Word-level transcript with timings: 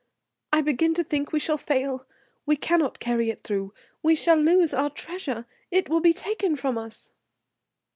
"I 0.51 0.61
begin 0.61 0.95
to 0.95 1.03
think 1.03 1.31
we 1.31 1.39
shall 1.39 1.59
fail, 1.59 2.07
we 2.47 2.55
cannot 2.57 2.99
carry 2.99 3.29
it 3.29 3.43
through, 3.43 3.71
we 4.01 4.15
shall 4.15 4.35
lose 4.37 4.73
our 4.73 4.89
treasure. 4.89 5.45
It 5.69 5.89
will 5.89 6.01
be 6.01 6.11
taken 6.11 6.55
from 6.55 6.75
us." 6.75 7.11